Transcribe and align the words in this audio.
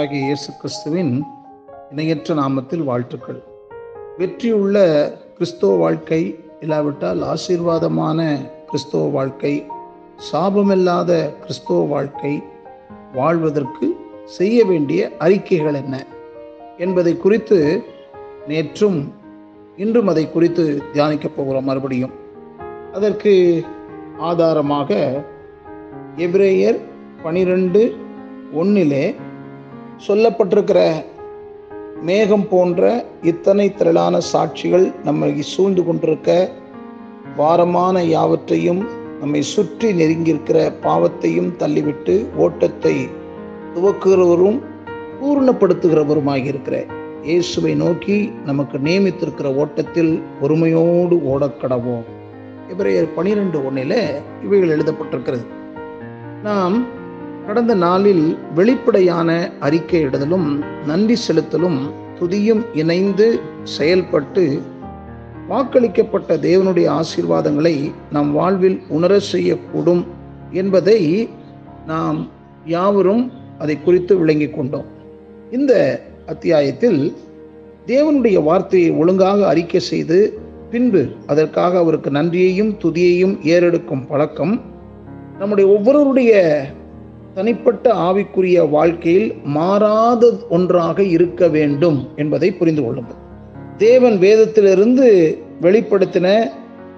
கர்த்தராகிய 0.00 0.26
இயேசு 0.26 0.52
கிறிஸ்துவின் 0.56 1.24
இணையற்ற 1.90 2.34
நாமத்தில் 2.34 2.84
வாழ்த்துக்கள். 2.84 3.42
வெற்றியுள்ள 4.18 4.76
கிறிஸ்தவ 5.34 5.74
வாழ்க்கை 5.76 6.20
இல்லாவிட்டால் 6.60 7.20
ஆசீர்வாதமான 7.22 8.18
கிறிஸ்தவ 8.66 9.08
வாழ்க்கை 9.08 9.66
சாபமில்லாத 10.32 11.10
கிறிஸ்தவ 11.38 11.84
வாழ்க்கை 11.84 12.42
வாழ்வதற்கு 13.14 13.88
செய்ய 14.24 14.64
வேண்டிய 14.64 15.10
அறிக்கைகள் 15.18 15.74
என்ன 15.74 16.06
என்பதை 16.78 17.16
குறித்து 17.16 17.82
நேற்றும் 18.48 19.00
இன்றும் 19.76 20.06
அதை 20.06 20.30
குறித்து 20.30 20.82
தியானிக்கப் 20.92 21.36
போகிறோம் 21.36 21.64
மறுபடியும். 21.64 22.14
அதற்கு 22.92 23.64
ஆதாரமாக 24.18 24.94
எபிரேயர் 26.16 26.80
பனிரெண்டு 27.22 27.96
ஒன்னிலே 28.54 29.04
சொல்லப்பட்டிருக்கிற 30.06 30.80
மேகம் 32.02 32.48
போன்ற 32.48 32.82
இத்தனை 33.22 33.74
திரளான 33.74 34.18
சாட்சிகள் 34.32 34.92
நம்மை 35.04 35.42
சூழ்ந்து 35.42 35.84
கொண்டிருக்க 35.84 36.48
பாரமான 37.36 38.02
யாவற்றையும் 38.04 38.80
நம்மை 39.20 39.42
சுற்றி 39.42 39.92
நெருங்கியிருக்கிற 39.92 40.58
பாவத்தையும் 40.82 41.50
தள்ளிவிட்டு 41.58 42.14
ஓட்டத்தை 42.36 43.08
துவக்குகிறவரும் 43.74 44.58
பூர்ணப்படுத்துகிறவருமாக 45.20 46.44
இருக்கிற 46.44 46.86
இயேசுவை 47.24 47.74
நோக்கி 47.74 48.32
நமக்கு 48.44 48.78
நியமித்திருக்கிற 48.78 49.56
ஓட்டத்தில் 49.56 50.22
பொறுமையோடு 50.40 51.16
ஓடக்கடவோம் 51.16 52.06
இவரையர் 52.70 53.14
பனிரெண்டு 53.14 53.64
ஒன்றில் 53.64 53.98
இவைகள் 54.42 54.74
எழுதப்பட்டிருக்கிறது. 54.76 55.44
நாம் 56.42 56.76
கடந்த 57.46 57.74
நாளில் 57.74 58.38
வெளிப்படையான 58.54 59.50
அறிக்கை 59.60 60.06
இடுதலும் 60.06 60.64
நன்றி 60.86 61.16
செலுத்தலும் 61.28 61.80
துதியும் 62.20 62.62
இணைந்து 62.74 63.40
செயல்பட்டு 63.64 64.62
வாக்களிக்கப்பட்ட 65.48 66.36
தேவனுடைய 66.36 67.00
ஆசீர்வாதங்களை 67.00 67.92
நம் 68.10 68.32
வாழ்வில் 68.32 68.80
உணர 68.88 69.18
செய்யக்கூடும் 69.32 70.06
என்பதை 70.50 71.28
நாம் 71.86 72.28
யாவரும் 72.64 73.32
அதை 73.58 73.82
குறித்து 73.82 74.18
விளங்கி 74.18 74.48
கொண்டோம். 74.48 74.84
இந்த 75.50 76.02
அத்தியாயத்தில் 76.26 77.16
தேவனுடைய 77.86 78.42
வார்த்தையை 78.42 78.90
ஒழுங்காக 78.90 79.46
அறிக்கை 79.46 79.80
செய்து 79.80 80.38
பின்பு 80.70 81.08
அதற்காக 81.26 81.78
அவருக்கு 81.78 82.10
நன்றியையும் 82.10 82.72
துதியையும் 82.82 83.36
ஏறெடுக்கும் 83.42 84.06
பழக்கம் 84.06 84.60
நம்முடைய 85.38 85.70
ஒவ்வொருவருடைய 85.70 86.32
தனிப்பட்ட 87.34 87.94
ஆவிக்குரிய 87.94 88.70
வாழ்க்கையில் 88.70 89.34
மாறாத 89.44 90.32
ஒன்றாக 90.50 91.02
இருக்க 91.02 91.48
வேண்டும் 91.48 92.08
என்பதை 92.16 92.52
புரிந்து 92.52 92.82
கொள்ளுங்கள். 92.82 93.20
தேவன் 93.76 94.18
வேதத்திலிருந்து 94.18 95.38
வெளிப்படுத்தின 95.62 96.50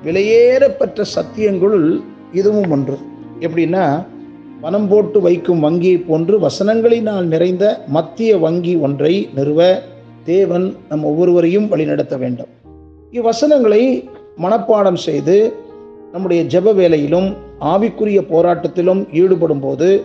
விலையேறப்பெற்ற 0.05 1.05
சத்தியங்களுள் 1.17 2.01
இதுவும் 2.33 2.71
ஒன்று. 2.71 2.99
எப்படின்னா 3.41 4.07
பணம் 4.61 4.89
போட்டு 4.89 5.21
வைக்கும் 5.21 5.61
வங்கியை 5.61 5.99
போன்று 5.99 6.41
வசனங்களினால் 6.41 7.25
நிறைந்த 7.25 7.85
மத்திய 7.87 8.39
வங்கி 8.39 8.77
ஒன்றை 8.77 9.29
நிறுவ 9.35 9.83
தேவன் 10.25 10.77
நம் 10.89 11.05
ஒவ்வொருவரையும் 11.05 11.69
வழிநடத்த 11.69 12.17
வேண்டும். 12.17 12.51
இவ்வசனங்களை 13.13 14.09
மனப்பாடம் 14.39 15.01
செய்து 15.09 15.53
நம்முடைய 16.13 16.43
ஜெப 16.45 16.75
வேலையிலும் 16.75 17.37
ஆவிக்குரிய 17.61 18.21
போராட்டத்திலும் 18.31 19.13
ஈடுபடும் 19.13 19.61
போது 19.61 20.05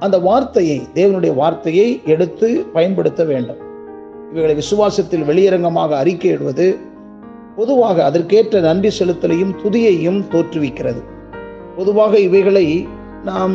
அந்த 0.00 0.16
வார்த்தையை 0.18 0.78
தேவனுடைய 0.94 1.34
வார்த்தையை 1.34 2.00
எடுத்து 2.04 2.48
பயன்படுத்த 2.72 3.24
வேண்டும். 3.24 3.60
இவைகளை 4.32 4.54
விசுவாசத்தில் 4.62 5.28
வெளியரங்கமாக 5.28 5.90
அறிக்கையிடுவது 6.02 6.66
பொதுவாக 7.56 8.04
அதற்கேற்ற 8.04 8.60
நன்றி 8.60 8.90
செலுத்தலையும் 8.98 9.54
துதியையும் 9.62 10.20
தோற்றுவிக்கிறது. 10.32 11.00
பொதுவாக 11.76 12.18
இவைகளை 12.18 12.66
நாம் 13.24 13.54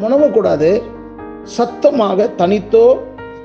உணவக்கூடாது 0.00 0.70
சத்தமாக 1.42 2.28
தனித்தோ 2.36 2.86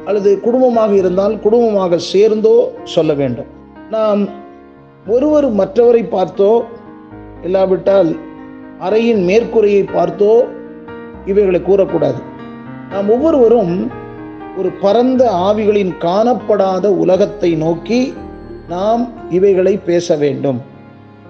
அல்லது 0.05 0.39
குடும்பமாக 0.39 0.91
இருந்தால் 0.95 1.35
குடும்பமாக 1.39 1.97
சேர்ந்தோ 1.97 2.55
சொல்ல 2.83 3.13
வேண்டும். 3.13 3.51
நாம் 3.89 4.21
ஒருவர் 5.07 5.47
மற்றவரை 5.51 6.03
பார்த்தோ 6.15 6.51
இல்லாவிட்டால் 7.43 8.09
அறையின் 8.79 9.23
மேற்கூரையை 9.29 9.83
பார்த்தோ 9.93 10.33
இவைகளை 11.25 11.59
கூறக்கூடாது. 11.59 12.21
நாம் 12.89 13.09
ஒவ்வொருவரும் 13.09 13.91
ஒரு 14.57 14.69
பரந்த 14.69 15.31
ஆவிகளின் 15.31 15.93
காணப்படாத 15.99 16.85
உலகத்தை 16.85 17.55
நோக்கி 17.55 18.13
நாம் 18.69 19.07
இவைகளை 19.29 19.77
பேச 19.77 20.15
வேண்டும். 20.15 20.61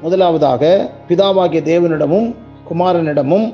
முதலாவதாக 0.02 0.90
பிதாவாகிய 1.10 1.62
தேவனிடமும் 1.62 2.36
குமாரனிடமும் 2.72 3.54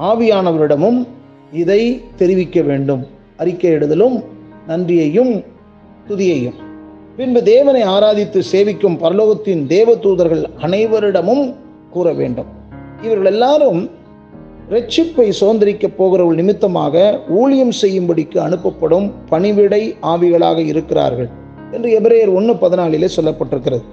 ஆவியானவரிடமும் 0.00 1.06
இதை 1.52 2.02
தெரிவிக்க 2.16 2.62
வேண்டும். 2.62 3.06
அறிக்கையிடுதலும் 3.38 4.24
நன்றியையும் 4.66 5.44
துதியையும். 6.08 6.54
பின்பு 7.16 7.42
தேவனை 7.42 7.82
ஆராதித்து 7.82 8.42
சேவிக்கும் 8.52 8.98
பரலோகத்தின் 8.98 9.66
தேவ 9.66 9.94
தூதர்கள் 9.94 10.50
அனைவரிடமும் 10.60 11.54
கூற 11.90 12.12
வேண்டும். 12.12 12.46
இவர்கள் 13.02 13.24
எல்லாரும் 13.24 13.90
ரட்சிப்பை 14.70 15.26
சுதந்திரிக்கப் 15.40 15.96
போகிறவர்கள் 15.96 16.38
நிமித்தமாக 16.40 17.20
ஊழியம் 17.28 17.72
செய்யும்படிக்கு 17.82 18.38
அனுப்பப்படும் 18.46 19.12
பணிவிடை 19.28 19.94
ஆவிகளாக 20.02 20.58
இருக்கிறார்கள் 20.58 21.28
என்று 21.72 22.00
எபிரேயர் 22.00 22.32
ஒன்று 22.34 22.54
பதினாலிலே 22.54 23.08
சொல்லப்பட்டிருக்கிறது. 23.16 23.84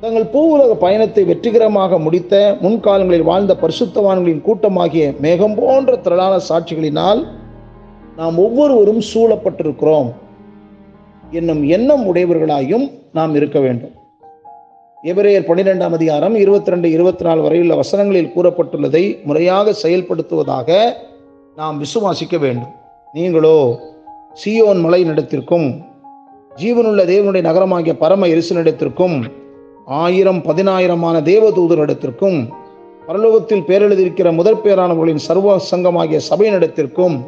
தங்கள் 0.00 0.26
பூவுலக 0.32 0.74
பயணத்தை 0.74 1.24
வெற்றிகரமாக 1.24 1.98
முடித்த 1.98 2.56
முன்காலங்களில் 2.60 3.22
வாழ்ந்த 3.22 3.56
பரிசுத்தவான்களின் 3.62 4.44
கூட்டமாகிய 4.44 5.18
மேகம் 5.20 5.54
போன்ற 5.54 5.96
திரளான 5.96 6.40
சாட்சிகளினால் 6.48 7.26
நாம் 8.16 8.38
ஒவ்வொருவரும் 8.38 9.02
சூழப்பட்டிருக்கிறோம். 9.14 10.10
என்னும் 11.30 11.64
எண்ணம் 11.66 12.14
உடையவர்களாயும் 12.14 12.90
நாம் 13.12 13.34
இருக்க 13.34 13.60
வேண்டும். 13.60 13.94
எபிரேயர் 15.04 15.44
பன்னிரெண்டாம் 15.48 15.92
அதிகாரம் 15.92 16.34
இருபத்தி 16.34 16.70
ரெண்டு 16.70 16.90
இருபத்தி 16.90 17.24
நாலு 17.24 17.42
வரையுள்ள 17.42 17.74
வசனங்களில் 17.74 18.32
கூறப்பட்டுள்ளதை 18.36 19.24
முறையாக 19.24 19.74
செயல்படுத்துவதாக 19.82 20.94
நாம் 21.56 21.82
விசுவாசிக்க 21.82 22.38
வேண்டும். 22.38 22.74
நீங்களோ 23.12 23.78
சியோன் 24.44 24.80
மலை 24.80 25.04
நடத்திற்கும் 25.04 25.84
ஜீவனுள்ள 26.56 27.04
தேவனுடைய 27.04 27.42
நகரமாகிய 27.42 27.94
பரம 27.96 28.26
எரிசனிடத்திற்கும் 28.26 29.24
ஆயிரம் 29.86 30.42
பதினாயிரமான 30.42 31.22
தேவதூதரிடத்திற்கும் 31.22 32.48
பரலோகத்தில் 33.06 33.64
பேரெழுதியிருக்கிற 33.66 34.32
முதற் 34.32 34.64
பேரானவர்களின் 34.64 35.16
சர்வ 35.16 35.60
சங்கமாகிய 35.70 36.20
சபையினிடத்திற்கும் 36.30 37.20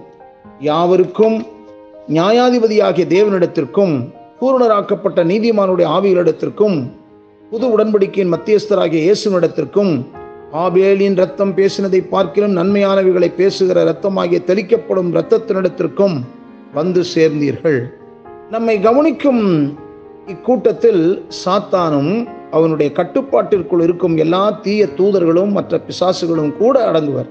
யாவருக்கும் 0.60 1.46
நியாயாதிபதியாகிய 2.08 3.06
தேவனிடத்திற்கும் 3.06 4.10
பூரணராக்கப்பட்ட 4.40 5.24
நீதிமானுடைய 5.24 5.86
ஆவிகளிடத்திற்கும் 5.86 6.98
புது 7.52 7.66
உடன்படிக்கையின் 7.76 8.32
மத்தியஸ்தராகிய 8.32 8.98
இயேசுனிடத்திற்கும் 9.06 9.92
ஆபேலின் 10.52 11.16
ரத்தம் 11.16 11.54
பேசினதை 11.56 12.00
பார்க்கிலும் 12.08 12.56
நன்மையானவைகளை 12.56 13.34
பேசுகிற 13.34 13.84
ரத்தமாகிய 13.84 14.38
தெளிக்கப்படும் 14.44 15.10
இரத்தத்தினிடத்திற்கும் 15.14 16.16
வந்து 16.74 17.04
சேர்ந்தீர்கள். 17.14 17.80
நம்மை 18.50 18.80
கவனிக்கும் 18.80 19.42
இக்கூட்டத்தில் 20.26 21.22
சாத்தானும் 21.44 22.12
அவனுடைய 22.50 22.92
கட்டுப்பாட்டிற்குள் 22.92 23.82
இருக்கும் 23.82 24.16
எல்லா 24.16 24.50
தீய 24.50 24.88
தூதர்களும் 24.96 25.50
மற்ற 25.50 25.80
பிசாசுகளும் 25.88 26.56
கூட 26.56 26.92
அடங்குவர். 26.92 27.30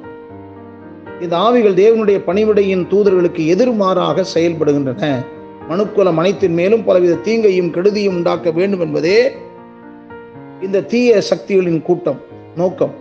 இந்த 1.22 1.38
ஆவிகள் 1.38 1.82
தேவனுடைய 1.84 2.20
பணிவிடையின் 2.26 2.88
தூதர்களுக்கு 2.92 3.44
எதிர்மாறாக 3.56 4.26
செயல்படுகின்றன. 4.36 5.26
மனுக்குலம் 5.70 6.20
அனைத்தின் 6.22 6.54
மேலும் 6.54 6.84
பலவித 6.84 7.22
தீங்கையும் 7.26 7.72
கெடுதியும் 7.72 8.18
உண்டாக்க 8.20 8.52
வேண்டும் 8.52 8.80
என்பதே 8.80 9.32
இந்த 10.62 10.82
தீய 10.82 11.22
சக்திகளின் 11.22 11.82
கூட்டம் 11.82 12.20
நோக்கம். 12.56 12.94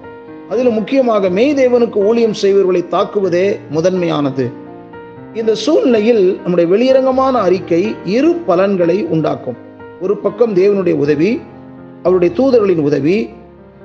அதில் 0.49 0.69
முக்கியமாக 0.69 1.29
மெய் 1.29 1.55
தேவனுக்கு 1.55 1.97
ஊழியம் 1.97 2.35
செய்வர்களை 2.35 2.85
தாக்குவதே 2.91 3.59
முதன்மையானது. 3.71 4.51
இந்த 5.35 5.55
சூழ்நிலையில் 5.55 6.41
நம்முடைய 6.43 6.71
வெளியரங்கமான 6.71 7.31
அறிக்கை 7.31 7.97
இரு 8.05 8.35
பலன்களை 8.35 9.05
உண்டாக்கும். 9.05 9.57
ஒரு 10.01 10.17
பக்கம் 10.17 10.57
தேவனுடைய 10.57 10.93
உதவி 10.93 11.41
அவருடைய 12.03 12.35
தூதர்களின் 12.35 12.81
உதவி 12.81 13.29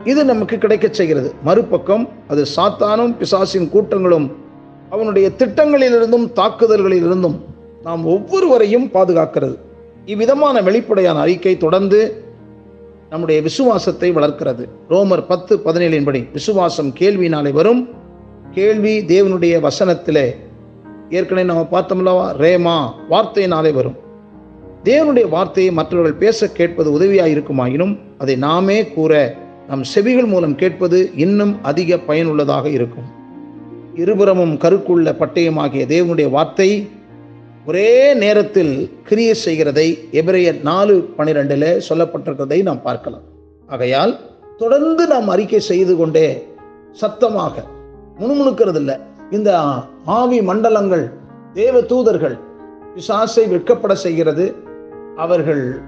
இது 0.03 0.25
நமக்கு 0.25 0.57
கிடைக்கச் 0.57 0.93
செய்கிறது. 0.93 1.33
மறுபக்கம் 1.43 2.09
அது 2.27 2.45
சாத்தானும் 2.55 3.17
பிசாசின் 3.17 3.69
கூட்டங்களும் 3.69 4.35
அவனுடைய 4.89 5.31
திட்டங்களிலிருந்தும் 5.37 6.31
தாக்குதல்களிலிருந்தும் 6.35 7.39
நாம் 7.83 8.05
ஒவ்வொருவரையும் 8.05 8.89
பாதுகாக்கிறது. 8.93 9.57
இவ்விதமான 10.05 10.61
வெளிப்படையான 10.61 11.19
அறிக்கை 11.19 11.57
தொடர்ந்து 11.57 12.22
நம்முடைய 13.13 13.41
விசுவாசத்தை 13.41 14.11
வளர்க்கிறது. 14.11 14.69
ரோமர் 14.89 15.25
பத்து 15.27 15.57
பதினேழின்படி 15.57 16.31
விசுவாசம் 16.33 16.93
கேள்வினாலே 16.99 17.51
வரும். 17.51 17.89
கேள்வி 18.51 18.99
தேவனுடைய 18.99 19.67
வசனத்திலே 19.67 20.35
ஏற்கனவே 21.09 21.47
நம்ம 21.47 21.67
பார்த்தோம்லவா 21.71 22.25
ரேமா 22.43 22.77
வார்த்தையினாலே 23.09 23.73
வரும். 23.73 23.95
தேவனுடைய 24.83 25.29
வார்த்தையை 25.29 25.73
மற்றவர்கள் 25.73 26.13
பேச 26.13 26.51
கேட்பது 26.51 26.91
உதவியாக 26.91 27.29
இருக்குமாயினும் 27.29 27.99
அதை 28.17 28.35
நாமே 28.35 28.87
கூற 28.87 29.35
நம் 29.67 29.83
செவிகள் 29.83 30.25
மூலம் 30.25 30.55
கேட்பது 30.55 31.11
இன்னும் 31.15 31.63
அதிக 31.63 31.97
பயனுள்ளதாக 31.97 32.69
இருக்கும். 32.69 33.07
இருபுறமும் 33.95 34.55
கருக்குள்ள 34.55 35.13
பட்டயமாகிய 35.21 35.85
தேவனுடைய 35.95 36.29
வார்த்தை 36.29 36.87
ஒரே 37.67 38.13
நேரத்தில் 38.13 38.97
கிரியை 39.03 39.33
செய்கிறதை 39.33 40.07
எபிரேயர் 40.11 40.61
நாலு 40.61 41.09
பனிரெண்டில் 41.17 41.81
சொல்லப்பட்டிருக்கிறதை 41.89 42.61
நாம் 42.61 42.81
பார்க்கலாம். 42.81 43.21
ஆகையால் 43.67 44.19
தொடர்ந்து 44.57 45.07
நாம் 45.07 45.27
அறிக்கை 45.27 45.59
செய்து 45.59 45.95
கொண்டே 45.95 46.47
சத்தமாக 46.91 47.63
முணுமுணுக்கிறது 48.19 48.75
இல்லை 48.75 48.95
இந்த 49.31 49.59
ஆவி 50.05 50.41
மண்டலங்கள் 50.41 51.11
தேவ 51.53 51.81
தூதர்கள் 51.81 52.37
பிசாசை 52.95 53.47
வெட்கப்பட 53.47 53.93
செய்கிறது. 53.93 54.55
அவர்கள் 55.15 55.81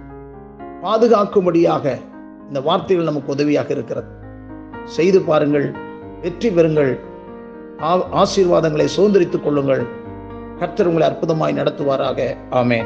பாதுகாக்கும்படியாக 0.83 1.99
இந்த 2.47 2.61
வார்த்தைகள் 2.61 3.05
நமக்கு 3.05 3.31
உதவியாக 3.31 3.73
இருக்கிறது. 3.73 4.07
செய்து 4.85 5.21
பாருங்கள் 5.21 5.71
வெற்றி 6.21 6.49
பெறுங்கள். 6.49 6.99
ஆ- 7.81 8.23
ஆசீர்வாதங்களை 8.23 8.87
சுதந்திரித்துக் 8.97 9.43
கொள்ளுங்கள். 9.43 10.03
கர்த்தர் 10.59 10.87
உங்களை 10.87 11.09
அற்புதமாய் 11.09 11.59
நடத்துவாராக. 11.59 12.37
ஆமேன். 12.51 12.85